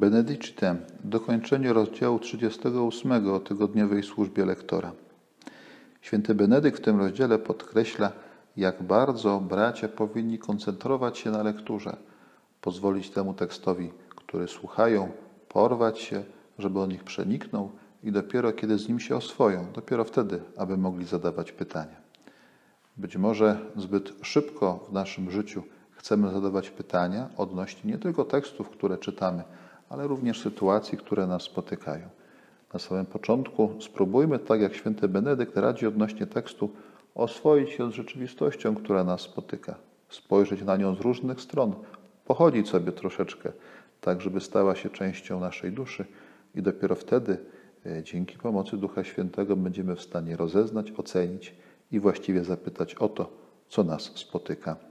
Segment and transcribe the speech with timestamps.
[0.00, 4.92] Benedicite, dokończenie rozdziału 38 o tygodniowej służbie lektora.
[6.00, 8.12] Święty Benedykt w tym rozdziale podkreśla,
[8.56, 11.96] jak bardzo bracia powinni koncentrować się na lekturze,
[12.60, 15.12] pozwolić temu tekstowi, który słuchają,
[15.48, 16.24] porwać się,
[16.58, 17.70] żeby on ich przeniknął
[18.04, 21.96] i dopiero kiedy z nim się oswoją, dopiero wtedy, aby mogli zadawać pytania.
[22.96, 28.98] Być może zbyt szybko w naszym życiu chcemy zadawać pytania odnośnie nie tylko tekstów, które
[28.98, 29.42] czytamy,
[29.90, 32.08] ale również sytuacji, które nas spotykają.
[32.74, 36.70] Na samym początku spróbujmy, tak jak święty Benedykt radzi odnośnie tekstu,
[37.14, 39.74] oswoić się z rzeczywistością, która nas spotyka,
[40.08, 41.74] spojrzeć na nią z różnych stron,
[42.24, 43.52] pochodzić sobie troszeczkę,
[44.00, 46.04] tak żeby stała się częścią naszej duszy
[46.54, 47.38] i dopiero wtedy,
[47.86, 51.54] e, dzięki pomocy Ducha Świętego, będziemy w stanie rozeznać, ocenić
[51.92, 53.30] i właściwie zapytać o to,
[53.68, 54.89] co nas spotyka.